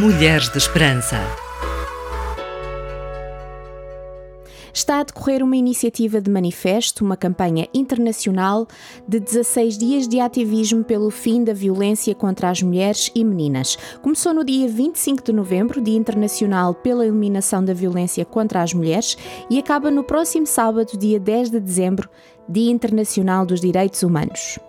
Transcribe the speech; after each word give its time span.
Mulheres 0.00 0.48
de 0.48 0.58
Esperança. 0.58 1.16
Está 4.72 5.00
a 5.00 5.02
decorrer 5.02 5.42
uma 5.42 5.56
iniciativa 5.56 6.20
de 6.20 6.30
manifesto, 6.30 7.04
uma 7.04 7.16
campanha 7.16 7.66
internacional 7.74 8.68
de 9.08 9.18
16 9.18 9.76
dias 9.76 10.06
de 10.06 10.20
ativismo 10.20 10.84
pelo 10.84 11.10
fim 11.10 11.42
da 11.42 11.52
violência 11.52 12.14
contra 12.14 12.48
as 12.48 12.62
mulheres 12.62 13.10
e 13.12 13.24
meninas. 13.24 13.76
Começou 14.00 14.32
no 14.32 14.44
dia 14.44 14.68
25 14.68 15.20
de 15.20 15.32
novembro, 15.32 15.80
Dia 15.80 15.98
Internacional 15.98 16.74
pela 16.74 17.04
Eliminação 17.04 17.64
da 17.64 17.74
Violência 17.74 18.24
contra 18.24 18.62
as 18.62 18.72
Mulheres, 18.72 19.18
e 19.50 19.58
acaba 19.58 19.90
no 19.90 20.04
próximo 20.04 20.46
sábado, 20.46 20.96
dia 20.96 21.18
10 21.18 21.50
de 21.50 21.58
dezembro, 21.58 22.08
Dia 22.48 22.70
Internacional 22.70 23.44
dos 23.44 23.60
Direitos 23.60 24.04
Humanos. 24.04 24.60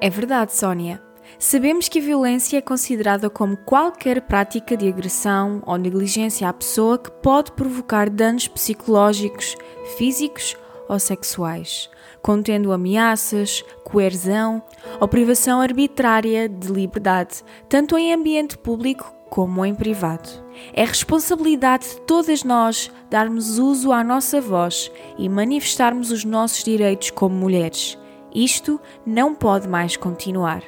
É 0.00 0.08
verdade, 0.08 0.54
Sónia. 0.54 1.09
Sabemos 1.42 1.88
que 1.88 1.98
a 1.98 2.02
violência 2.02 2.58
é 2.58 2.60
considerada 2.60 3.30
como 3.30 3.56
qualquer 3.56 4.20
prática 4.20 4.76
de 4.76 4.86
agressão 4.86 5.62
ou 5.64 5.78
negligência 5.78 6.46
à 6.46 6.52
pessoa 6.52 6.98
que 6.98 7.10
pode 7.10 7.52
provocar 7.52 8.10
danos 8.10 8.46
psicológicos, 8.46 9.56
físicos 9.96 10.54
ou 10.86 10.98
sexuais, 10.98 11.88
contendo 12.20 12.72
ameaças, 12.72 13.64
coerção 13.82 14.62
ou 15.00 15.08
privação 15.08 15.62
arbitrária 15.62 16.46
de 16.46 16.70
liberdade, 16.70 17.42
tanto 17.70 17.96
em 17.96 18.12
ambiente 18.12 18.58
público 18.58 19.10
como 19.30 19.64
em 19.64 19.74
privado. 19.74 20.28
É 20.74 20.84
responsabilidade 20.84 21.88
de 21.88 22.02
todas 22.02 22.44
nós 22.44 22.90
darmos 23.08 23.58
uso 23.58 23.92
à 23.92 24.04
nossa 24.04 24.42
voz 24.42 24.92
e 25.16 25.26
manifestarmos 25.26 26.10
os 26.10 26.22
nossos 26.22 26.62
direitos 26.62 27.10
como 27.10 27.34
mulheres. 27.34 27.96
Isto 28.34 28.78
não 29.06 29.34
pode 29.34 29.66
mais 29.66 29.96
continuar 29.96 30.62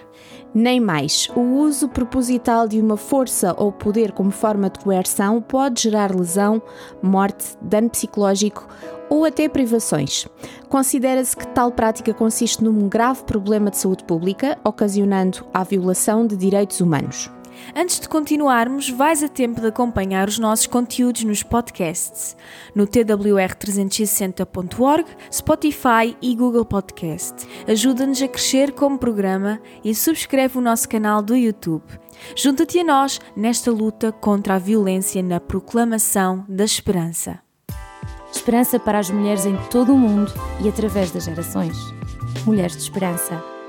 nem 0.55 0.81
mais. 0.81 1.29
O 1.35 1.41
uso 1.41 1.89
proposital 1.89 2.69
de 2.69 2.81
uma 2.81 2.97
força 2.97 3.55
ou 3.57 3.73
poder 3.73 4.13
como 4.13 4.31
forma 4.31 4.69
de 4.69 4.79
coerção 4.81 5.41
pode 5.41 5.83
gerar 5.83 6.15
lesão, 6.15 6.61
morte, 7.03 7.57
dano 7.61 7.91
psicológico 7.91 8.67
ou 9.09 9.25
até 9.25 9.49
privações. 9.49 10.27
Considera-se 10.69 11.37
que 11.37 11.47
tal 11.49 11.71
prática 11.71 12.15
consiste 12.15 12.65
num 12.65 12.89
grave 12.89 13.25
problema 13.25 13.71
de 13.71 13.77
saúde 13.77 14.05
pública, 14.05 14.59
ocasionando 14.65 15.45
a 15.53 15.63
violação 15.65 16.27
de 16.27 16.37
direitos 16.37 16.81
humanos. 16.81 17.31
Antes 17.75 18.01
de 18.01 18.09
continuarmos, 18.09 18.91
vais 18.91 19.23
a 19.23 19.29
tempo 19.29 19.61
de 19.61 19.69
acompanhar 19.69 20.29
os 20.29 20.39
nossos 20.39 20.67
conteúdos 20.67 21.25
nos 21.25 21.43
podcasts, 21.43 22.37
no 22.75 22.87
twr360.org, 22.87 25.07
Spotify 25.33 26.17
e 26.21 26.35
Google 26.35 26.65
Podcast. 26.65 27.47
Ajuda-nos 27.67 28.23
a 28.23 28.29
crescer 28.29 28.73
como 28.73 28.99
programa 28.99 29.61
e 29.85 29.95
subscreve 29.95 30.59
o 30.59 30.63
nosso 30.63 30.89
canal 30.89 31.23
do 31.23 31.37
YouTube. 31.37 31.85
Junta-te 32.37 32.79
a 32.79 32.85
nós 32.85 33.21
nesta 33.37 33.71
luta 33.71 34.13
contra 34.13 34.55
a 34.55 34.59
violência 34.59 35.23
na 35.23 35.41
proclamação 35.41 36.45
da 36.49 36.65
esperança. 36.65 37.41
Esperança 38.33 38.81
para 38.81 38.99
as 38.99 39.11
mulheres 39.11 39.45
em 39.45 39.57
todo 39.71 39.93
o 39.93 39.99
mundo 39.99 40.33
e 40.65 40.69
através 40.69 41.11
das 41.11 41.25
gerações. 41.25 41.77
Mulheres 42.47 42.77
de 42.77 42.83
Esperança. 42.83 43.62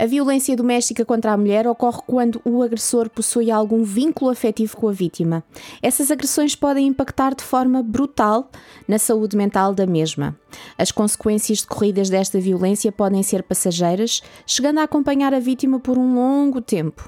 A 0.00 0.06
violência 0.06 0.56
doméstica 0.56 1.04
contra 1.04 1.30
a 1.30 1.36
mulher 1.36 1.66
ocorre 1.66 2.00
quando 2.06 2.40
o 2.42 2.62
agressor 2.62 3.10
possui 3.10 3.50
algum 3.50 3.84
vínculo 3.84 4.30
afetivo 4.30 4.74
com 4.74 4.88
a 4.88 4.92
vítima. 4.92 5.44
Essas 5.82 6.10
agressões 6.10 6.56
podem 6.56 6.86
impactar 6.86 7.34
de 7.34 7.44
forma 7.44 7.82
brutal 7.82 8.50
na 8.88 8.98
saúde 8.98 9.36
mental 9.36 9.74
da 9.74 9.84
mesma. 9.84 10.34
As 10.78 10.90
consequências 10.90 11.60
decorridas 11.60 12.08
desta 12.08 12.40
violência 12.40 12.90
podem 12.90 13.22
ser 13.22 13.42
passageiras, 13.42 14.22
chegando 14.46 14.78
a 14.78 14.84
acompanhar 14.84 15.34
a 15.34 15.38
vítima 15.38 15.78
por 15.78 15.98
um 15.98 16.14
longo 16.14 16.62
tempo. 16.62 17.06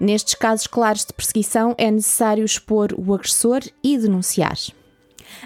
Nestes 0.00 0.34
casos 0.34 0.66
claros 0.66 1.04
de 1.04 1.12
perseguição, 1.12 1.74
é 1.76 1.90
necessário 1.90 2.42
expor 2.42 2.94
o 2.96 3.12
agressor 3.12 3.60
e 3.84 3.98
denunciar. 3.98 4.56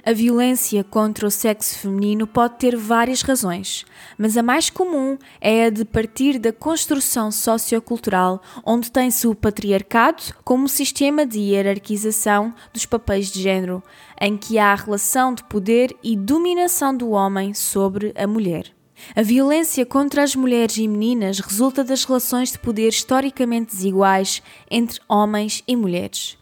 A 0.04 0.12
violência 0.12 0.84
contra 0.84 1.26
o 1.26 1.30
sexo 1.30 1.78
feminino 1.78 2.26
pode 2.26 2.58
ter 2.58 2.76
várias 2.76 3.22
razões, 3.22 3.84
mas 4.18 4.36
a 4.36 4.42
mais 4.42 4.70
comum 4.70 5.16
é 5.40 5.66
a 5.66 5.70
de 5.70 5.84
partir 5.84 6.38
da 6.38 6.52
construção 6.52 7.30
sociocultural, 7.30 8.42
onde 8.64 8.90
tem-se 8.90 9.26
o 9.26 9.34
patriarcado 9.34 10.22
como 10.44 10.68
sistema 10.68 11.26
de 11.26 11.38
hierarquização 11.38 12.54
dos 12.72 12.86
papéis 12.86 13.30
de 13.30 13.42
género, 13.42 13.82
em 14.20 14.36
que 14.36 14.58
há 14.58 14.72
a 14.72 14.76
relação 14.76 15.34
de 15.34 15.44
poder 15.44 15.94
e 16.02 16.16
dominação 16.16 16.96
do 16.96 17.10
homem 17.10 17.54
sobre 17.54 18.12
a 18.16 18.26
mulher. 18.26 18.72
A 19.14 19.22
violência 19.22 19.84
contra 19.84 20.22
as 20.22 20.34
mulheres 20.34 20.76
e 20.76 20.86
meninas 20.86 21.40
resulta 21.40 21.82
das 21.82 22.04
relações 22.04 22.52
de 22.52 22.58
poder 22.58 22.88
historicamente 22.88 23.74
desiguais 23.74 24.42
entre 24.70 25.00
homens 25.08 25.62
e 25.66 25.76
mulheres. 25.76 26.38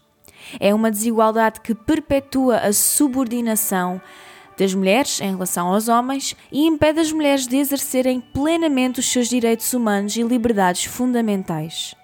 É 0.59 0.73
uma 0.73 0.91
desigualdade 0.91 1.61
que 1.61 1.73
perpetua 1.73 2.57
a 2.57 2.73
subordinação 2.73 4.01
das 4.57 4.73
mulheres 4.73 5.19
em 5.19 5.31
relação 5.31 5.67
aos 5.67 5.87
homens 5.87 6.35
e 6.51 6.65
impede 6.65 6.99
as 6.99 7.11
mulheres 7.11 7.47
de 7.47 7.57
exercerem 7.57 8.21
plenamente 8.21 8.99
os 8.99 9.11
seus 9.11 9.27
direitos 9.27 9.73
humanos 9.73 10.15
e 10.15 10.23
liberdades 10.23 10.85
fundamentais. 10.85 11.95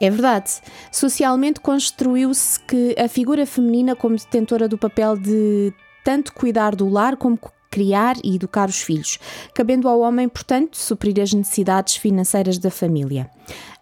É 0.00 0.10
verdade. 0.10 0.50
Socialmente 0.92 1.60
construiu-se 1.60 2.60
que 2.60 2.94
a 2.98 3.08
figura 3.08 3.46
feminina 3.46 3.96
como 3.96 4.16
detentora 4.16 4.68
do 4.68 4.76
papel 4.76 5.16
de 5.16 5.72
tanto 6.04 6.32
cuidar 6.34 6.74
do 6.74 6.88
lar 6.88 7.16
como 7.16 7.38
criar 7.70 8.16
e 8.22 8.36
educar 8.36 8.68
os 8.68 8.82
filhos, 8.82 9.18
cabendo 9.52 9.88
ao 9.88 9.98
homem, 10.00 10.28
portanto, 10.28 10.76
suprir 10.76 11.20
as 11.20 11.32
necessidades 11.32 11.96
financeiras 11.96 12.56
da 12.56 12.70
família. 12.70 13.28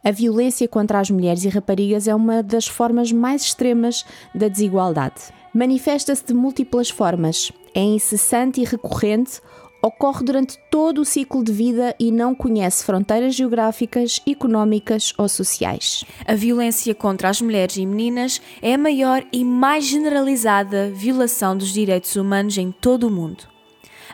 A 0.04 0.10
violência 0.10 0.66
contra 0.66 0.98
as 0.98 1.10
mulheres 1.10 1.44
e 1.44 1.48
raparigas 1.48 2.08
é 2.08 2.14
uma 2.14 2.42
das 2.42 2.66
formas 2.66 3.12
mais 3.12 3.42
extremas 3.42 4.04
da 4.34 4.48
desigualdade. 4.48 5.22
Manifesta-se 5.54 6.24
de 6.26 6.34
múltiplas 6.34 6.90
formas, 6.90 7.52
é 7.74 7.82
incessante 7.82 8.60
e 8.60 8.64
recorrente, 8.64 9.41
ocorre 9.82 10.24
durante 10.24 10.58
todo 10.70 11.02
o 11.02 11.04
ciclo 11.04 11.44
de 11.44 11.52
vida 11.52 11.94
e 12.00 12.10
não 12.10 12.34
conhece 12.34 12.84
fronteiras 12.84 13.34
geográficas, 13.34 14.20
económicas 14.26 15.12
ou 15.18 15.28
sociais. 15.28 16.04
A 16.26 16.34
violência 16.34 16.94
contra 16.94 17.28
as 17.28 17.41
mulheres 17.41 17.76
e 17.76 17.86
meninas 17.86 18.41
é 18.60 18.74
a 18.74 18.78
maior 18.78 19.24
e 19.32 19.44
mais 19.44 19.84
generalizada 19.84 20.91
violação 20.91 21.56
dos 21.56 21.72
direitos 21.72 22.16
humanos 22.16 22.56
em 22.58 22.72
todo 22.72 23.06
o 23.06 23.10
mundo 23.10 23.52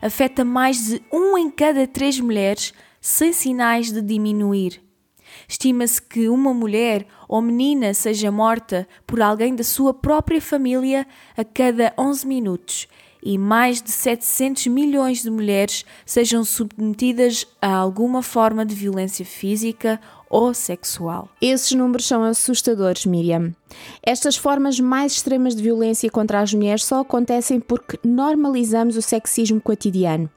afeta 0.01 0.45
mais 0.45 0.87
de 0.87 1.03
um 1.13 1.37
em 1.37 1.51
cada 1.51 1.87
três 1.87 2.19
mulheres 2.21 2.73
sem 3.01 3.33
sinais 3.33 3.91
de 3.93 4.03
diminuir. 4.03 4.88
Estima-se 5.49 6.03
que 6.03 6.29
uma 6.29 6.53
mulher 6.53 7.07
ou 7.27 7.41
menina 7.41 7.95
seja 7.95 8.31
morta 8.31 8.87
por 9.07 9.23
alguém 9.23 9.57
da 9.57 9.65
sua 9.65 9.95
própria 9.95 10.43
família 10.43 11.07
a 11.35 11.43
cada 11.43 11.95
11 11.99 12.27
minutos 12.27 12.87
e 13.23 13.37
mais 13.37 13.83
de 13.83 13.91
700 13.91 14.67
milhões 14.67 15.23
de 15.23 15.31
mulheres 15.31 15.85
sejam 16.05 16.45
submetidas 16.45 17.47
a 17.61 17.75
alguma 17.75 18.23
forma 18.23 18.65
de 18.65 18.75
violência 18.75 19.25
física 19.25 20.01
ou 20.31 20.53
sexual. 20.55 21.29
Esses 21.41 21.73
números 21.73 22.07
são 22.07 22.23
assustadores, 22.23 23.07
Miriam. 23.07 23.55
Estas 24.03 24.37
formas 24.37 24.81
mais 24.81 25.13
extremas 25.13 25.55
de 25.55 25.63
violência 25.63 26.11
contra 26.11 26.41
as 26.41 26.53
mulheres 26.53 26.85
só 26.85 27.01
acontecem 27.01 27.61
porque 27.61 27.99
normalizamos 28.05 28.97
o 28.97 29.03
sexismo 29.03 29.61
cotidiano. 29.61 30.31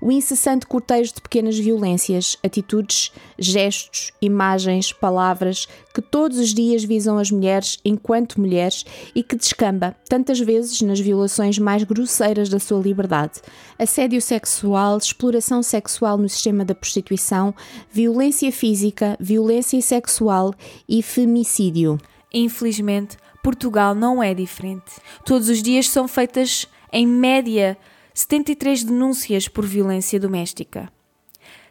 O 0.00 0.12
incessante 0.12 0.66
cortejo 0.66 1.14
de 1.14 1.22
pequenas 1.22 1.58
violências, 1.58 2.36
atitudes, 2.44 3.12
gestos, 3.38 4.12
imagens, 4.20 4.92
palavras 4.92 5.66
que 5.94 6.02
todos 6.02 6.38
os 6.38 6.52
dias 6.52 6.84
visam 6.84 7.16
as 7.18 7.30
mulheres 7.30 7.78
enquanto 7.84 8.40
mulheres 8.40 8.84
e 9.14 9.22
que 9.22 9.36
descamba 9.36 9.96
tantas 10.08 10.40
vezes 10.40 10.82
nas 10.82 11.00
violações 11.00 11.58
mais 11.58 11.84
grosseiras 11.84 12.48
da 12.48 12.58
sua 12.58 12.80
liberdade: 12.80 13.40
assédio 13.78 14.20
sexual, 14.20 14.98
exploração 14.98 15.62
sexual 15.62 16.18
no 16.18 16.28
sistema 16.28 16.64
da 16.64 16.74
prostituição, 16.74 17.54
violência 17.90 18.50
física, 18.52 19.16
violência 19.18 19.33
sexual 19.82 20.54
e 20.88 21.02
femicídio. 21.02 21.98
Infelizmente, 22.32 23.16
Portugal 23.42 23.94
não 23.94 24.22
é 24.22 24.34
diferente. 24.34 24.92
Todos 25.24 25.48
os 25.48 25.62
dias 25.62 25.88
são 25.88 26.08
feitas, 26.08 26.66
em 26.92 27.06
média, 27.06 27.76
73 28.14 28.84
denúncias 28.84 29.48
por 29.48 29.66
violência 29.66 30.18
doméstica. 30.18 30.90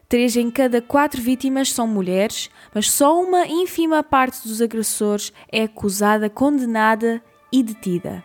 Três 0.07 0.35
em 0.35 0.51
cada 0.51 0.81
quatro 0.81 1.21
vítimas 1.21 1.71
são 1.71 1.87
mulheres, 1.87 2.49
mas 2.73 2.91
só 2.91 3.19
uma 3.19 3.47
ínfima 3.47 4.03
parte 4.03 4.47
dos 4.47 4.61
agressores 4.61 5.33
é 5.51 5.63
acusada, 5.63 6.29
condenada 6.29 7.23
e 7.51 7.63
detida. 7.63 8.23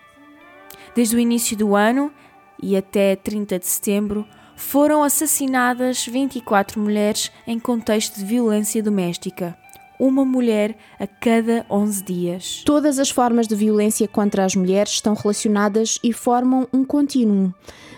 Desde 0.94 1.16
o 1.16 1.18
início 1.18 1.56
do 1.56 1.74
ano 1.74 2.12
e 2.62 2.76
até 2.76 3.16
30 3.16 3.58
de 3.58 3.66
setembro, 3.66 4.26
foram 4.58 5.04
assassinadas 5.04 6.04
24 6.04 6.80
mulheres 6.80 7.30
em 7.46 7.58
contexto 7.58 8.18
de 8.18 8.24
violência 8.24 8.82
doméstica 8.82 9.56
uma 9.98 10.24
mulher 10.24 10.76
a 10.98 11.06
cada 11.06 11.66
11 11.68 12.04
dias. 12.04 12.62
Todas 12.64 13.00
as 13.00 13.10
formas 13.10 13.48
de 13.48 13.56
violência 13.56 14.06
contra 14.06 14.44
as 14.44 14.54
mulheres 14.54 14.92
estão 14.92 15.12
relacionadas 15.14 15.98
e 16.04 16.12
formam 16.12 16.68
um 16.72 16.84
contínuo, 16.84 17.52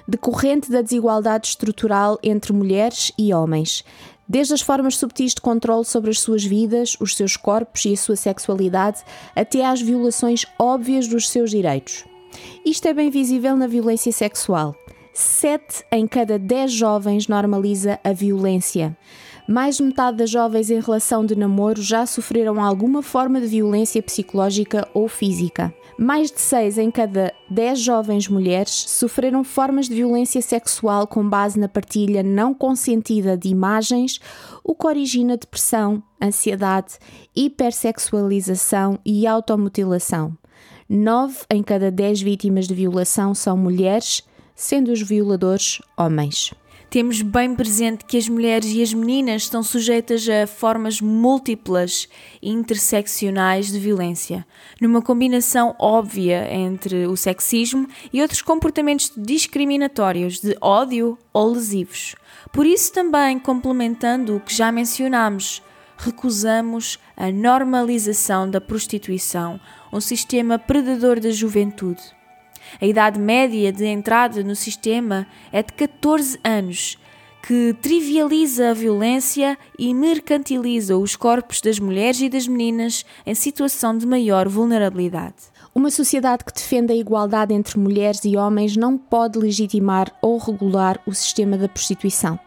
decorrente 0.09 0.71
da 0.71 0.81
desigualdade 0.81 1.49
estrutural 1.49 2.19
entre 2.23 2.53
mulheres 2.53 3.13
e 3.19 3.35
homens. 3.35 3.85
desde 4.27 4.55
as 4.55 4.61
formas 4.61 4.97
subtis 4.97 5.35
de 5.35 5.41
controle 5.41 5.85
sobre 5.85 6.09
as 6.09 6.21
suas 6.21 6.45
vidas, 6.45 6.97
os 7.01 7.17
seus 7.17 7.37
corpos 7.37 7.85
e 7.85 7.95
a 7.95 7.97
sua 7.97 8.15
sexualidade, 8.15 9.03
até 9.35 9.67
às 9.67 9.83
violações 9.83 10.47
óbvias 10.57 11.09
dos 11.09 11.29
seus 11.29 11.51
direitos. 11.51 12.05
Isto 12.65 12.87
é 12.87 12.95
bem 12.95 13.11
visível 13.11 13.57
na 13.57 13.67
violência 13.67 14.13
sexual. 14.13 14.77
Sete 15.13 15.85
em 15.91 16.07
cada 16.07 16.39
dez 16.39 16.73
jovens 16.73 17.27
normaliza 17.27 17.99
a 18.05 18.13
violência. 18.13 18.97
Mais 19.49 19.79
de 19.79 19.83
metade 19.83 20.19
das 20.19 20.31
jovens 20.31 20.71
em 20.71 20.79
relação 20.79 21.27
de 21.27 21.35
namoro 21.35 21.83
já 21.83 22.07
sofreram 22.07 22.63
alguma 22.63 23.03
forma 23.03 23.41
de 23.41 23.49
violência 23.49 24.01
psicológica 24.01 24.87
ou 24.95 25.09
física. 25.09 25.75
Mais 25.99 26.31
de 26.31 26.41
6 26.41 26.79
em 26.79 26.91
cada 26.91 27.35
10 27.51 27.81
jovens 27.81 28.29
mulheres 28.29 28.73
sofreram 28.73 29.43
formas 29.43 29.89
de 29.89 29.97
violência 29.97 30.41
sexual 30.41 31.07
com 31.07 31.29
base 31.29 31.59
na 31.59 31.69
partilha 31.69 32.23
não 32.23 32.55
consentida 32.55 33.37
de 33.37 33.49
imagens, 33.49 34.21
o 34.63 34.75
que 34.75 34.87
origina 34.87 35.37
depressão, 35.37 36.01
ansiedade, 36.23 36.95
hipersexualização 37.35 38.99
e 39.05 39.27
automutilação. 39.27 40.33
9 40.89 41.41
em 41.51 41.63
cada 41.63 41.91
10 41.91 42.23
vítimas 42.23 42.67
de 42.67 42.75
violação 42.75 43.35
são 43.35 43.57
mulheres, 43.57 44.23
sendo 44.61 44.93
os 44.93 45.01
violadores 45.01 45.81
homens 45.97 46.53
temos 46.91 47.23
bem 47.23 47.55
presente 47.55 48.05
que 48.05 48.19
as 48.19 48.29
mulheres 48.29 48.69
e 48.73 48.83
as 48.83 48.93
meninas 48.93 49.43
estão 49.43 49.63
sujeitas 49.63 50.29
a 50.29 50.45
formas 50.45 51.01
múltiplas 51.01 52.09
e 52.43 52.51
interseccionais 52.51 53.71
de 53.71 53.79
violência, 53.79 54.45
numa 54.81 55.01
combinação 55.01 55.77
óbvia 55.79 56.53
entre 56.53 57.07
o 57.07 57.17
sexismo 57.17 57.87
e 58.13 58.21
outros 58.21 58.43
comportamentos 58.43 59.13
discriminatórios 59.17 60.41
de 60.41 60.57
ódio 60.61 61.17
ou 61.33 61.53
lesivos. 61.53 62.17
Por 62.53 62.67
isso, 62.67 62.93
também 62.93 63.39
complementando 63.39 64.37
o 64.37 64.41
que 64.41 64.53
já 64.53 64.73
mencionámos, 64.73 65.63
recusamos 65.97 66.99
a 67.17 67.31
normalização 67.31 68.51
da 68.51 68.61
prostituição, 68.61 69.61
um 69.93 70.01
sistema 70.01 70.59
predador 70.59 71.21
da 71.21 71.31
juventude. 71.31 72.20
A 72.81 72.87
idade 72.87 73.19
média 73.19 73.73
de 73.73 73.87
entrada 73.87 74.43
no 74.43 74.55
sistema 74.55 75.27
é 75.51 75.63
de 75.63 75.73
14 75.73 76.39
anos, 76.45 76.99
que 77.43 77.75
trivializa 77.81 78.71
a 78.71 78.75
violência 78.75 79.57
e 79.79 79.95
mercantiliza 79.95 80.97
os 80.97 81.17
corpos 81.17 81.61
das 81.61 81.79
mulheres 81.79 82.21
e 82.21 82.29
das 82.29 82.47
meninas 82.47 83.05
em 83.25 83.35
situação 83.35 83.97
de 83.97 84.07
maior 84.07 84.49
vulnerabilidade. 84.49 85.37
Uma 85.75 85.91
sociedade 85.91 86.45
que 86.45 86.53
defende 86.53 86.93
a 86.93 86.97
igualdade 86.97 87.55
entre 87.55 87.79
mulheres 87.79 88.25
e 88.25 88.37
homens 88.37 88.77
não 88.77 88.99
pode 88.99 89.39
legitimar 89.39 90.13
ou 90.21 90.37
regular 90.37 91.01
o 91.07 91.15
sistema 91.15 91.57
da 91.57 91.69
prostituição. 91.69 92.39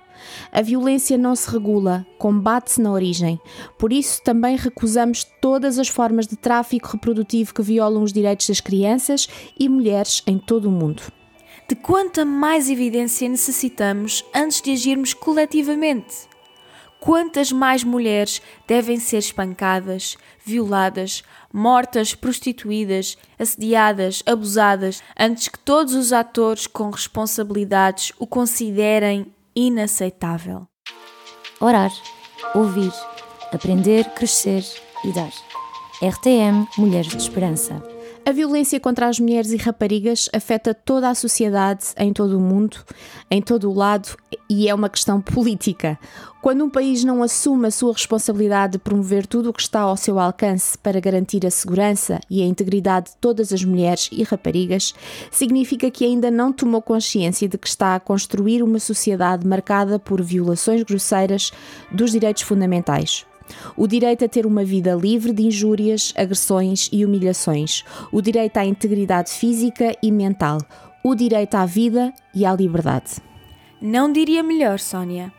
A 0.52 0.62
violência 0.62 1.18
não 1.18 1.36
se 1.36 1.50
regula, 1.50 2.06
combate-se 2.18 2.82
na 2.82 2.92
origem. 2.92 3.40
Por 3.78 3.94
isso, 3.94 4.22
também 4.24 4.56
recusamos 4.56 5.26
todas 5.42 5.80
as 5.80 5.88
formas 5.88 6.28
de 6.28 6.36
tráfico 6.36 6.90
reprodutivo 6.92 7.54
que 7.54 7.62
violam 7.62 8.04
os 8.04 8.14
direitos 8.14 8.48
das 8.48 8.60
crianças 8.60 9.28
e 9.60 9.68
mulheres 9.68 10.24
em 10.28 10.38
todo 10.38 10.66
o 10.66 10.72
mundo. 10.72 11.04
De 11.68 11.76
quanta 11.76 12.26
mais 12.26 12.70
evidência 12.70 13.28
necessitamos 13.30 14.24
antes 14.36 14.62
de 14.62 14.72
agirmos 14.72 15.14
coletivamente? 15.14 16.34
Quantas 17.00 17.52
mais 17.52 17.84
mulheres 17.84 18.42
devem 18.66 18.98
ser 18.98 19.18
espancadas, 19.18 20.16
violadas, 20.46 21.22
mortas, 21.52 22.16
prostituídas, 22.16 23.18
assediadas, 23.38 24.24
abusadas, 24.26 25.04
antes 25.20 25.50
que 25.50 25.60
todos 25.60 25.96
os 25.96 26.14
atores 26.14 26.66
com 26.66 26.90
responsabilidades 26.90 28.14
o 28.18 28.26
considerem 28.26 29.26
inaceitável. 29.56 30.68
Orar, 31.60 31.92
ouvir, 32.56 32.92
aprender, 33.52 34.06
crescer 34.14 34.64
e 35.06 35.12
dar. 35.12 35.32
RTM 36.02 36.68
Mulheres 36.78 37.12
de 37.12 37.18
Esperança. 37.18 37.93
A 38.26 38.32
violência 38.32 38.80
contra 38.80 39.10
as 39.10 39.20
mulheres 39.20 39.52
e 39.52 39.58
raparigas 39.58 40.30
afeta 40.32 40.74
toda 40.74 41.10
a 41.10 41.16
sociedade 41.16 41.88
em 41.98 42.14
todo 42.14 42.38
o 42.38 42.42
mundo, 42.42 42.78
em 43.30 43.42
todo 43.42 43.70
o 43.70 43.74
lado, 43.74 44.16
e 44.50 44.70
é 44.70 44.74
uma 44.74 44.88
questão 44.88 45.20
política. 45.20 46.00
Quando 46.42 46.64
um 46.64 46.70
país 46.70 47.04
não 47.04 47.22
assume 47.22 47.68
a 47.68 47.72
sua 47.72 47.92
responsabilidade 47.92 48.74
de 48.74 48.80
promover 48.80 49.28
tudo 49.28 49.50
o 49.50 49.54
que 49.54 49.62
está 49.62 49.82
ao 49.82 49.98
seu 49.98 50.18
alcance 50.20 50.78
para 50.78 51.02
garantir 51.02 51.46
a 51.46 51.52
segurança 51.52 52.22
e 52.30 52.42
a 52.42 52.46
integridade 52.46 53.12
de 53.12 53.18
todas 53.18 53.52
as 53.52 53.66
mulheres 53.66 54.08
e 54.10 54.24
raparigas, 54.24 54.96
significa 55.30 55.92
que 55.92 56.06
ainda 56.06 56.32
não 56.32 56.54
tomou 56.54 56.82
consciência 56.82 57.50
de 57.50 57.58
que 57.58 57.68
está 57.68 57.94
a 57.94 58.00
construir 58.00 58.64
uma 58.64 58.80
sociedade 58.80 59.46
marcada 59.46 60.00
por 60.00 60.22
violações 60.22 60.82
grosseiras 60.84 61.52
dos 61.92 62.12
direitos 62.12 62.44
fundamentais 62.44 63.26
o 63.76 63.88
direito 63.88 64.26
a 64.26 64.30
ter 64.30 64.46
uma 64.46 64.64
vida 64.64 64.94
livre 64.94 65.32
de 65.32 65.44
injúrias, 65.44 66.14
agressões 66.16 66.90
e 66.92 67.06
humilhações, 67.06 67.84
o 68.12 68.22
direito 68.22 68.58
à 68.58 68.66
integridade 68.66 69.32
física 69.32 69.96
e 70.02 70.12
mental, 70.12 70.60
o 71.04 71.16
direito 71.16 71.56
à 71.56 71.66
vida 71.66 72.14
e 72.34 72.46
à 72.46 72.54
liberdade. 72.54 73.16
Não 73.82 74.12
diria 74.12 74.42
melhor, 74.42 74.80
Sónia. 74.80 75.34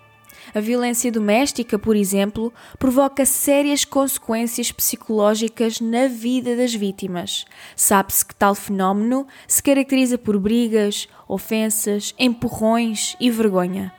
A 0.54 0.60
violência 0.60 1.10
doméstica, 1.10 1.78
por 1.78 1.96
exemplo, 1.96 2.52
provoca 2.78 3.24
sérias 3.24 3.84
consequências 3.84 4.70
psicológicas 4.70 5.80
na 5.80 6.06
vida 6.06 6.54
das 6.54 6.74
vítimas. 6.74 7.44
Sabe-se 7.74 8.24
que 8.26 8.34
tal 8.34 8.54
fenómeno 8.54 9.26
se 9.48 9.62
caracteriza 9.62 10.18
por 10.18 10.38
brigas, 10.38 11.08
ofensas, 11.26 12.14
empurrões 12.18 13.16
e 13.18 13.30
vergonha. 13.30 13.92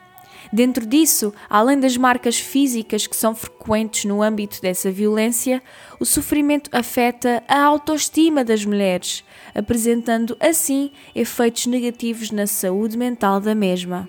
Dentro 0.52 0.86
disso, 0.86 1.32
além 1.48 1.78
das 1.78 1.96
marcas 1.96 2.38
físicas 2.38 3.06
que 3.06 3.16
são 3.16 3.34
frequentes 3.34 4.04
no 4.04 4.22
âmbito 4.22 4.60
dessa 4.60 4.90
violência, 4.90 5.62
o 5.98 6.04
sofrimento 6.04 6.70
afeta 6.72 7.42
a 7.48 7.62
autoestima 7.62 8.44
das 8.44 8.64
mulheres, 8.64 9.24
apresentando 9.54 10.36
assim 10.38 10.92
efeitos 11.14 11.66
negativos 11.66 12.30
na 12.30 12.46
saúde 12.46 12.96
mental 12.96 13.40
da 13.40 13.54
mesma. 13.54 14.08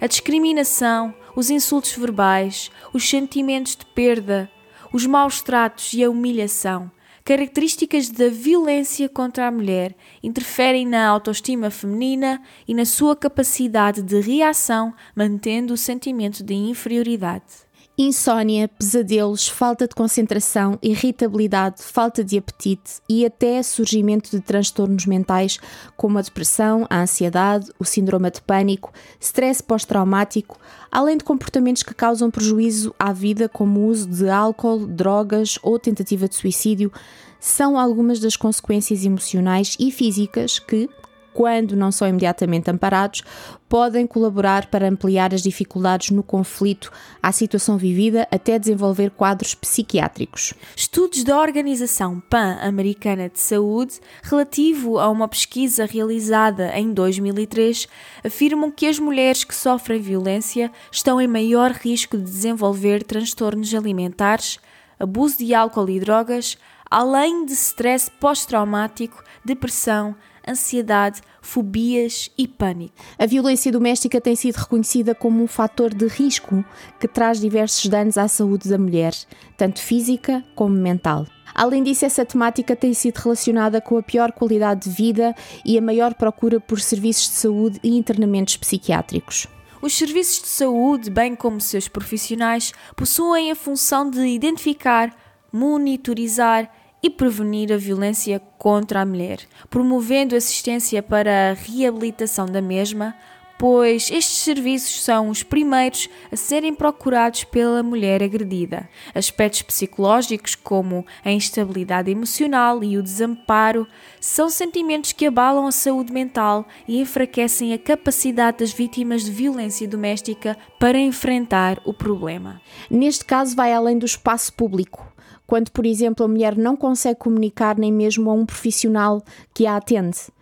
A 0.00 0.06
discriminação, 0.06 1.14
os 1.36 1.50
insultos 1.50 1.92
verbais, 1.92 2.70
os 2.92 3.08
sentimentos 3.08 3.76
de 3.76 3.84
perda, 3.86 4.50
os 4.92 5.06
maus 5.06 5.42
tratos 5.42 5.92
e 5.92 6.02
a 6.02 6.10
humilhação 6.10 6.90
características 7.24 8.10
da 8.10 8.28
violência 8.28 9.08
contra 9.08 9.48
a 9.48 9.50
mulher 9.50 9.96
interferem 10.22 10.86
na 10.86 11.08
autoestima 11.08 11.70
feminina 11.70 12.42
e 12.68 12.74
na 12.74 12.84
sua 12.84 13.16
capacidade 13.16 14.02
de 14.02 14.20
reação, 14.20 14.92
mantendo 15.16 15.72
o 15.72 15.78
sentimento 15.78 16.44
de 16.44 16.52
inferioridade. 16.52 17.63
Insônia, 17.96 18.66
pesadelos, 18.66 19.46
falta 19.46 19.86
de 19.86 19.94
concentração, 19.94 20.76
irritabilidade, 20.82 21.80
falta 21.80 22.24
de 22.24 22.36
apetite 22.36 22.94
e 23.08 23.24
até 23.24 23.62
surgimento 23.62 24.32
de 24.32 24.40
transtornos 24.40 25.06
mentais 25.06 25.60
como 25.96 26.18
a 26.18 26.22
depressão, 26.22 26.88
a 26.90 27.02
ansiedade, 27.02 27.70
o 27.78 27.84
síndrome 27.84 28.28
de 28.32 28.42
pânico, 28.42 28.92
stress 29.20 29.62
pós-traumático, 29.62 30.58
além 30.90 31.16
de 31.16 31.22
comportamentos 31.22 31.84
que 31.84 31.94
causam 31.94 32.32
prejuízo 32.32 32.92
à 32.98 33.12
vida, 33.12 33.48
como 33.48 33.78
o 33.78 33.86
uso 33.86 34.08
de 34.08 34.28
álcool, 34.28 34.88
drogas 34.88 35.56
ou 35.62 35.78
tentativa 35.78 36.26
de 36.26 36.34
suicídio, 36.34 36.90
são 37.38 37.78
algumas 37.78 38.18
das 38.18 38.36
consequências 38.36 39.04
emocionais 39.04 39.76
e 39.78 39.92
físicas 39.92 40.58
que, 40.58 40.90
quando 41.34 41.76
não 41.76 41.90
são 41.90 42.08
imediatamente 42.08 42.70
amparados, 42.70 43.22
podem 43.68 44.06
colaborar 44.06 44.66
para 44.66 44.88
ampliar 44.88 45.34
as 45.34 45.42
dificuldades 45.42 46.10
no 46.10 46.22
conflito 46.22 46.92
à 47.20 47.32
situação 47.32 47.76
vivida 47.76 48.26
até 48.30 48.56
desenvolver 48.56 49.10
quadros 49.10 49.52
psiquiátricos. 49.54 50.54
Estudos 50.76 51.24
da 51.24 51.40
Organização 51.40 52.20
Pan-Americana 52.30 53.28
de 53.28 53.40
Saúde, 53.40 54.00
relativo 54.22 54.98
a 55.00 55.10
uma 55.10 55.26
pesquisa 55.26 55.86
realizada 55.86 56.70
em 56.78 56.92
2003, 56.92 57.88
afirmam 58.24 58.70
que 58.70 58.86
as 58.86 59.00
mulheres 59.00 59.42
que 59.42 59.54
sofrem 59.54 60.00
violência 60.00 60.70
estão 60.92 61.20
em 61.20 61.26
maior 61.26 61.72
risco 61.72 62.16
de 62.16 62.22
desenvolver 62.22 63.02
transtornos 63.02 63.74
alimentares, 63.74 64.60
abuso 65.00 65.38
de 65.38 65.52
álcool 65.52 65.90
e 65.90 65.98
drogas, 65.98 66.56
além 66.94 67.44
de 67.44 67.54
stress 67.54 68.08
pós-traumático, 68.08 69.20
depressão, 69.44 70.14
ansiedade, 70.46 71.22
fobias 71.42 72.30
e 72.38 72.46
pânico. 72.46 72.94
A 73.18 73.26
violência 73.26 73.72
doméstica 73.72 74.20
tem 74.20 74.36
sido 74.36 74.54
reconhecida 74.54 75.12
como 75.12 75.42
um 75.42 75.48
fator 75.48 75.92
de 75.92 76.06
risco 76.06 76.64
que 77.00 77.08
traz 77.08 77.40
diversos 77.40 77.86
danos 77.86 78.16
à 78.16 78.28
saúde 78.28 78.68
da 78.68 78.78
mulher, 78.78 79.12
tanto 79.56 79.80
física 79.80 80.44
como 80.54 80.76
mental. 80.76 81.26
Além 81.52 81.82
disso, 81.82 82.04
essa 82.04 82.24
temática 82.24 82.76
tem 82.76 82.94
sido 82.94 83.16
relacionada 83.16 83.80
com 83.80 83.98
a 83.98 84.02
pior 84.02 84.30
qualidade 84.30 84.88
de 84.88 84.90
vida 84.90 85.34
e 85.64 85.76
a 85.76 85.82
maior 85.82 86.14
procura 86.14 86.60
por 86.60 86.78
serviços 86.78 87.24
de 87.24 87.34
saúde 87.34 87.80
e 87.82 87.98
internamentos 87.98 88.56
psiquiátricos. 88.56 89.48
Os 89.82 89.98
serviços 89.98 90.42
de 90.42 90.48
saúde, 90.48 91.10
bem 91.10 91.34
como 91.34 91.60
seus 91.60 91.88
profissionais, 91.88 92.72
possuem 92.94 93.50
a 93.50 93.56
função 93.56 94.08
de 94.08 94.24
identificar, 94.24 95.12
monitorizar 95.52 96.70
e 97.04 97.10
prevenir 97.10 97.70
a 97.70 97.76
violência 97.76 98.40
contra 98.56 99.02
a 99.02 99.04
mulher, 99.04 99.40
promovendo 99.68 100.34
assistência 100.34 101.02
para 101.02 101.50
a 101.50 101.52
reabilitação 101.52 102.46
da 102.46 102.62
mesma, 102.62 103.14
pois 103.58 104.10
estes 104.10 104.38
serviços 104.38 105.04
são 105.04 105.28
os 105.28 105.42
primeiros 105.42 106.08
a 106.32 106.36
serem 106.36 106.74
procurados 106.74 107.44
pela 107.44 107.82
mulher 107.82 108.22
agredida. 108.22 108.88
Aspectos 109.14 109.60
psicológicos, 109.60 110.54
como 110.54 111.04
a 111.22 111.30
instabilidade 111.30 112.10
emocional 112.10 112.82
e 112.82 112.96
o 112.96 113.02
desamparo, 113.02 113.86
são 114.18 114.48
sentimentos 114.48 115.12
que 115.12 115.26
abalam 115.26 115.66
a 115.66 115.72
saúde 115.72 116.10
mental 116.10 116.66
e 116.88 116.98
enfraquecem 117.02 117.74
a 117.74 117.78
capacidade 117.78 118.60
das 118.60 118.72
vítimas 118.72 119.26
de 119.26 119.30
violência 119.30 119.86
doméstica 119.86 120.56
para 120.80 120.98
enfrentar 120.98 121.82
o 121.84 121.92
problema. 121.92 122.62
Neste 122.90 123.26
caso, 123.26 123.54
vai 123.54 123.74
além 123.74 123.98
do 123.98 124.06
espaço 124.06 124.54
público. 124.54 125.13
Quando, 125.46 125.70
por 125.70 125.84
exemplo, 125.84 126.24
a 126.24 126.28
mulher 126.28 126.56
não 126.56 126.76
consegue 126.76 127.18
comunicar 127.18 127.78
nem 127.78 127.92
mesmo 127.92 128.30
a 128.30 128.34
um 128.34 128.46
profissional 128.46 129.22
que 129.52 129.66
a 129.66 129.76
atende 129.76 130.32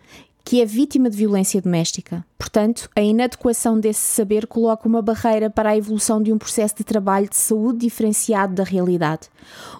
que 0.44 0.61
é 0.61 0.66
vítima 0.66 1.09
de 1.09 1.16
violência 1.16 1.61
doméstica. 1.61 2.25
Portanto, 2.38 2.90
a 2.97 3.00
inadequação 3.00 3.78
desse 3.78 4.00
saber 4.00 4.47
coloca 4.47 4.88
uma 4.88 5.00
barreira 5.00 5.49
para 5.49 5.71
a 5.71 5.76
evolução 5.76 6.23
de 6.23 6.32
um 6.32 6.38
processo 6.38 6.76
de 6.76 6.85
trabalho 6.85 7.28
de 7.28 7.37
saúde 7.37 7.80
diferenciado 7.80 8.54
da 8.54 8.64
realidade. 8.64 9.28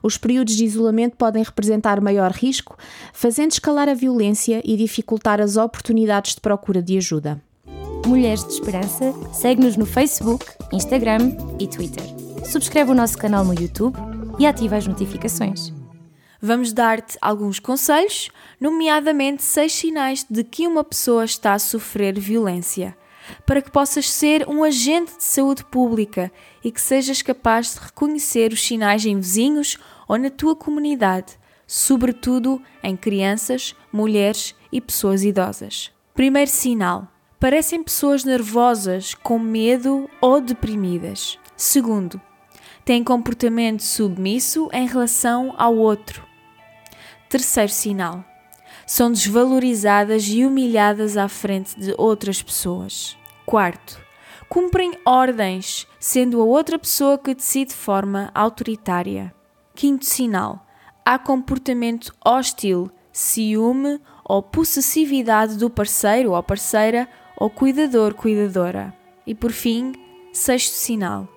Os 0.03 0.17
períodos 0.17 0.57
de 0.57 0.65
isolamento 0.65 1.17
podem 1.17 1.43
representar 1.43 2.01
maior 2.01 2.31
risco, 2.31 2.77
fazendo 3.13 3.51
escalar 3.51 3.89
a 3.89 3.95
violência 3.95 4.63
e 4.65 4.77
dificultar 4.77 5.41
as 5.41 5.57
oportunidades 5.57 6.35
de 6.35 6.41
procura 6.41 6.81
de 6.81 6.97
ajuda. 6.97 7.41
Mulheres 8.07 8.45
de 8.45 8.55
Esperança, 8.55 9.13
segue-nos 9.33 9.77
no 9.77 9.87
Facebook, 9.87 10.45
Instagram 10.73 11.37
e 11.59 11.67
Twitter. 11.67 12.05
Subscreve 12.45 12.91
o 12.91 12.95
nosso 12.95 13.17
canal 13.17 13.45
no 13.45 13.55
YouTube 13.55 14.12
e 14.39 14.47
ativa 14.47 14.77
as 14.77 14.87
notificações. 14.87 15.73
Vamos 16.41 16.73
dar-te 16.73 17.17
alguns 17.21 17.61
conselhos, 17.61 18.29
nomeadamente 18.61 19.45
seis 19.45 19.73
sinais 19.73 20.27
de 20.29 20.43
que 20.43 20.67
uma 20.67 20.83
pessoa 20.83 21.25
está 21.25 21.55
a 21.55 21.59
sofrer 21.59 22.19
violência, 22.19 22.97
para 23.47 23.63
que 23.63 23.71
possas 23.71 24.11
ser 24.11 24.49
um 24.49 24.65
agente 24.65 25.17
de 25.17 25.23
saúde 25.23 25.65
pública 25.65 26.33
e 26.65 26.73
que 26.73 26.81
sejas 26.81 27.23
capaz 27.23 27.75
de 27.75 27.81
reconhecer 27.81 28.53
os 28.53 28.61
sinais 28.61 29.07
em 29.07 29.17
vizinhos 29.17 29.79
ou 30.09 30.19
na 30.19 30.31
tua 30.31 30.57
comunidade, 30.57 31.39
sobretudo 31.65 32.61
em 32.83 32.97
crianças, 32.97 33.77
mulheres 33.93 34.55
e 34.73 34.81
pessoas 34.81 35.23
idosas. 35.23 35.93
Primeiro 36.13 36.51
sinal: 36.51 37.07
parecem 37.39 37.83
pessoas 37.83 38.25
nervosas, 38.25 39.15
com 39.15 39.39
medo 39.39 40.11
ou 40.21 40.41
deprimidas. 40.41 41.39
Segundo, 41.57 42.21
têm 42.85 43.05
comportamento 43.05 43.83
submisso 43.83 44.69
em 44.73 44.87
relação 44.87 45.55
ao 45.57 45.77
outro. 45.77 46.27
Terceiro 47.29 47.73
sinal: 47.73 48.25
são 48.87 49.11
desvalorizadas 49.11 50.25
e 50.29 50.45
humilhadas 50.45 51.17
à 51.17 51.29
frente 51.29 51.79
de 51.79 51.95
outras 51.97 52.43
pessoas. 52.43 53.17
Quarto, 53.47 54.01
cumprem 54.49 54.93
ordens, 55.05 55.87
sendo 55.99 56.41
a 56.41 56.45
outra 56.45 56.79
pessoa 56.79 57.19
que 57.19 57.35
decide 57.35 57.71
de 57.71 57.77
forma 57.77 58.31
autoritária. 58.35 59.35
Quinto 59.75 60.05
sinal: 60.05 60.67
há 61.05 61.19
comportamento 61.19 62.15
hostil, 62.25 62.91
ciúme 63.11 64.01
ou 64.25 64.43
possessividade 64.43 65.57
do 65.57 65.71
parceiro 65.71 66.33
ou 66.33 66.43
parceira 66.43 67.09
ou 67.37 67.51
cuidador, 67.51 68.15
cuidadora. 68.15 68.95
E 69.27 69.35
por 69.35 69.53
fim, 69.53 69.93
sexto 70.33 70.75
sinal: 70.75 71.29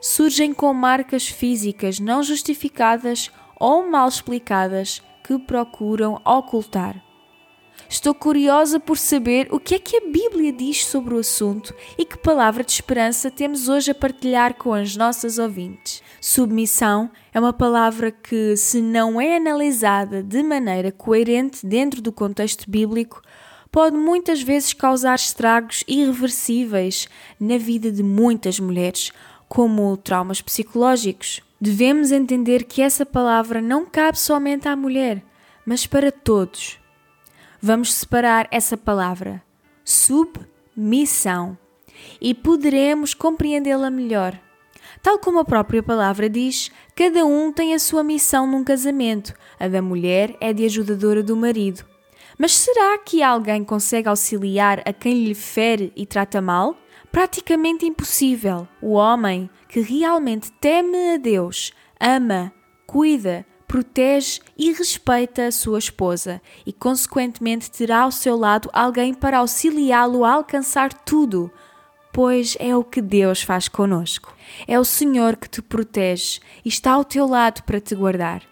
surgem 0.00 0.54
com 0.54 0.72
marcas 0.72 1.28
físicas 1.28 2.00
não 2.00 2.22
justificadas 2.22 3.30
ou 3.58 3.88
mal 3.88 4.08
explicadas 4.08 5.02
que 5.22 5.38
procuram 5.38 6.20
ocultar. 6.24 7.02
Estou 7.88 8.14
curiosa 8.14 8.78
por 8.78 8.96
saber 8.96 9.48
o 9.50 9.58
que 9.58 9.74
é 9.74 9.78
que 9.78 9.96
a 9.96 10.00
Bíblia 10.00 10.52
diz 10.52 10.86
sobre 10.86 11.12
o 11.12 11.18
assunto 11.18 11.74
e 11.98 12.04
que 12.04 12.16
palavra 12.16 12.62
de 12.62 12.70
esperança 12.70 13.32
temos 13.32 13.68
hoje 13.68 13.90
a 13.90 13.94
partilhar 13.94 14.54
com 14.54 14.72
as 14.72 14.94
nossas 14.94 15.38
ouvintes. 15.38 16.00
Submissão 16.20 17.10
é 17.34 17.40
uma 17.40 17.52
palavra 17.52 18.12
que, 18.12 18.56
se 18.56 18.80
não 18.80 19.20
é 19.20 19.36
analisada 19.36 20.22
de 20.22 20.40
maneira 20.40 20.92
coerente 20.92 21.66
dentro 21.66 22.00
do 22.00 22.12
contexto 22.12 22.70
bíblico, 22.70 23.20
pode 23.72 23.96
muitas 23.96 24.40
vezes 24.40 24.72
causar 24.72 25.16
estragos 25.16 25.82
irreversíveis 25.88 27.08
na 27.40 27.58
vida 27.58 27.90
de 27.90 28.04
muitas 28.04 28.60
mulheres, 28.60 29.10
como 29.50 29.98
traumas 29.98 30.40
psicológicos, 30.40 31.42
Devemos 31.62 32.10
entender 32.10 32.64
que 32.64 32.80
essa 32.80 33.04
palavra 33.04 33.60
não 33.60 33.84
cabe 33.84 34.18
somente 34.18 34.66
à 34.66 34.74
mulher, 34.74 35.22
mas 35.66 35.86
para 35.86 36.10
todos. 36.10 36.78
Vamos 37.60 37.92
separar 37.92 38.48
essa 38.50 38.78
palavra, 38.78 39.42
submissão, 39.84 41.58
e 42.18 42.32
poderemos 42.32 43.12
compreendê-la 43.12 43.90
melhor. 43.90 44.40
Tal 45.02 45.18
como 45.18 45.38
a 45.38 45.44
própria 45.44 45.82
palavra 45.82 46.30
diz, 46.30 46.70
cada 46.96 47.26
um 47.26 47.52
tem 47.52 47.74
a 47.74 47.78
sua 47.78 48.02
missão 48.02 48.46
num 48.46 48.64
casamento. 48.64 49.34
A 49.58 49.68
da 49.68 49.82
mulher 49.82 50.34
é 50.40 50.54
de 50.54 50.64
ajudadora 50.64 51.22
do 51.22 51.36
marido. 51.36 51.84
Mas 52.38 52.56
será 52.56 52.96
que 52.96 53.22
alguém 53.22 53.62
consegue 53.64 54.08
auxiliar 54.08 54.80
a 54.86 54.94
quem 54.94 55.24
lhe 55.24 55.34
fere 55.34 55.92
e 55.94 56.06
trata 56.06 56.40
mal? 56.40 56.74
Praticamente 57.12 57.84
impossível. 57.84 58.68
O 58.80 58.92
homem 58.92 59.50
que 59.68 59.80
realmente 59.80 60.52
teme 60.52 61.14
a 61.14 61.16
Deus, 61.16 61.72
ama, 62.00 62.52
cuida, 62.86 63.44
protege 63.66 64.40
e 64.56 64.72
respeita 64.72 65.46
a 65.46 65.52
sua 65.52 65.78
esposa 65.78 66.40
e, 66.66 66.72
consequentemente, 66.72 67.70
terá 67.70 68.02
ao 68.02 68.12
seu 68.12 68.36
lado 68.36 68.68
alguém 68.72 69.14
para 69.14 69.38
auxiliá-lo 69.38 70.24
a 70.24 70.32
alcançar 70.34 70.92
tudo, 70.92 71.50
pois 72.12 72.56
é 72.58 72.76
o 72.76 72.84
que 72.84 73.00
Deus 73.00 73.42
faz 73.42 73.68
conosco. 73.68 74.34
É 74.66 74.78
o 74.78 74.84
Senhor 74.84 75.36
que 75.36 75.48
te 75.48 75.62
protege 75.62 76.40
e 76.64 76.68
está 76.68 76.92
ao 76.92 77.04
teu 77.04 77.26
lado 77.26 77.62
para 77.62 77.80
te 77.80 77.94
guardar. 77.94 78.42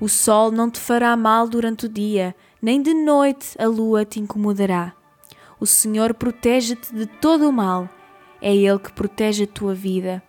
O 0.00 0.08
sol 0.08 0.52
não 0.52 0.70
te 0.70 0.78
fará 0.78 1.16
mal 1.16 1.48
durante 1.48 1.86
o 1.86 1.88
dia, 1.88 2.34
nem 2.62 2.80
de 2.80 2.94
noite 2.94 3.56
a 3.58 3.66
lua 3.66 4.04
te 4.04 4.20
incomodará. 4.20 4.97
O 5.60 5.66
Senhor 5.66 6.14
protege-te 6.14 6.94
de 6.94 7.06
todo 7.06 7.48
o 7.48 7.52
mal. 7.52 7.88
É 8.40 8.54
Ele 8.54 8.78
que 8.78 8.92
protege 8.92 9.44
a 9.44 9.46
tua 9.46 9.74
vida. 9.74 10.22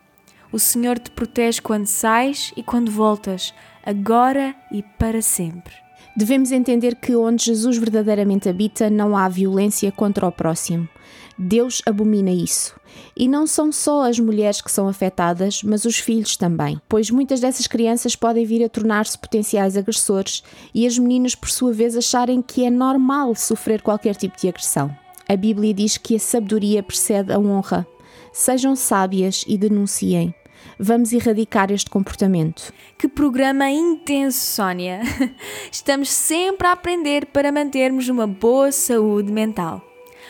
O 0.52 0.58
Senhor 0.58 0.98
te 0.98 1.12
protege 1.12 1.62
quando 1.62 1.86
sais 1.86 2.52
e 2.58 2.64
quando 2.64 2.90
voltas, 2.90 3.54
agora 3.86 4.56
e 4.72 4.82
para 4.98 5.22
sempre. 5.22 5.74
Devemos 6.18 6.52
entender 6.52 6.96
que 6.96 7.16
onde 7.16 7.46
Jesus 7.46 7.78
verdadeiramente 7.78 8.50
habita 8.50 8.90
não 8.90 9.16
há 9.16 9.30
violência 9.30 9.92
contra 9.92 10.28
o 10.28 10.32
próximo. 10.32 10.90
Deus 11.38 11.82
abomina 11.86 12.32
isso. 12.32 12.76
E 13.16 13.28
não 13.28 13.46
são 13.46 13.72
só 13.72 14.10
as 14.10 14.20
mulheres 14.20 14.62
que 14.62 14.72
são 14.72 14.88
afetadas, 14.88 15.62
mas 15.64 15.86
os 15.86 16.00
filhos 16.00 16.36
também, 16.36 16.82
pois 16.90 17.12
muitas 17.12 17.40
dessas 17.40 17.68
crianças 17.68 18.16
podem 18.16 18.46
vir 18.46 18.64
a 18.66 18.70
tornar-se 18.70 19.18
potenciais 19.18 19.78
agressores 19.78 20.44
e 20.74 20.88
as 20.88 20.98
meninas, 20.98 21.36
por 21.36 21.50
sua 21.50 21.72
vez, 21.72 21.96
acharem 21.96 22.42
que 22.42 22.66
é 22.66 22.72
normal 22.72 23.36
sofrer 23.36 23.82
qualquer 23.82 24.16
tipo 24.16 24.36
de 24.38 24.50
agressão. 24.50 24.94
A 25.32 25.36
Bíblia 25.36 25.76
diz 25.76 25.96
que 25.96 26.16
a 26.16 26.20
sabedoria 26.20 26.82
precede 26.82 27.32
a 27.32 27.38
honra. 27.38 27.86
Sejam 28.34 28.76
sábias 28.76 29.46
e 29.48 29.60
denunciem. 29.60 30.34
Vamos 30.80 31.14
erradicar 31.14 31.72
este 31.72 31.88
comportamento. 31.88 32.74
Que 32.98 33.08
programa 33.08 33.70
intenso, 33.70 34.40
Sónia! 34.40 35.02
Estamos 35.72 36.10
sempre 36.10 36.66
a 36.66 36.72
aprender 36.72 37.28
para 37.28 37.52
mantermos 37.52 38.10
uma 38.10 38.26
boa 38.26 38.72
saúde 38.72 39.32
mental. 39.32 39.86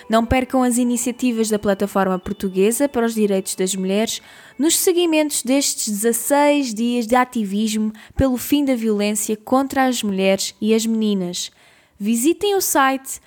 Não 0.09 0.25
percam 0.25 0.63
as 0.63 0.77
iniciativas 0.77 1.49
da 1.49 1.57
Plataforma 1.57 2.19
Portuguesa 2.19 2.89
para 2.89 3.05
os 3.05 3.13
Direitos 3.13 3.55
das 3.55 3.73
Mulheres 3.73 4.21
nos 4.57 4.75
seguimentos 4.75 5.43
destes 5.43 5.87
16 5.87 6.73
dias 6.73 7.07
de 7.07 7.15
ativismo 7.15 7.93
pelo 8.17 8.35
fim 8.35 8.65
da 8.65 8.75
violência 8.75 9.37
contra 9.37 9.85
as 9.85 10.03
mulheres 10.03 10.53
e 10.59 10.73
as 10.73 10.85
meninas. 10.85 11.51
Visitem 11.97 12.55
o 12.55 12.61
site 12.61 13.21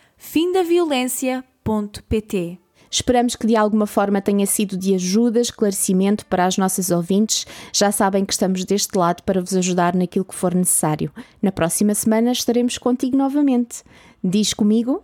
Esperamos 2.91 3.37
que 3.37 3.47
de 3.47 3.57
alguma 3.57 3.87
forma 3.87 4.21
tenha 4.21 4.47
sido 4.47 4.77
de 4.77 4.95
ajuda, 4.95 5.41
esclarecimento 5.41 6.27
para 6.27 6.45
as 6.45 6.59
nossas 6.59 6.91
ouvintes. 6.91 7.47
Já 7.73 7.91
sabem 7.91 8.23
que 8.27 8.35
estamos 8.35 8.67
deste 8.67 8.99
lado 8.99 9.23
para 9.23 9.41
vos 9.41 9.57
ajudar 9.57 9.95
naquilo 9.95 10.27
que 10.27 10.35
for 10.35 10.55
necessário. 10.55 11.11
Na 11.41 11.51
próxima 11.51 11.95
semana 11.95 12.33
estaremos 12.33 12.77
contigo 12.77 13.17
novamente. 13.17 13.83
Diz 14.23 14.53
comigo: 14.53 15.03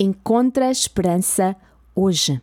Encontra 0.00 0.68
esperança 0.68 1.54
hoje. 1.94 2.42